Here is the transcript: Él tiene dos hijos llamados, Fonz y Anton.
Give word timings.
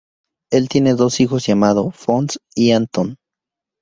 Él 0.51 0.67
tiene 0.67 0.95
dos 0.95 1.19
hijos 1.19 1.45
llamados, 1.45 1.95
Fonz 1.95 2.37
y 2.55 2.71
Anton. 2.71 3.17